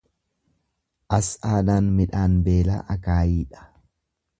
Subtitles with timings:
[1.19, 3.67] As aanaan midhaan beelaa akaayiidha.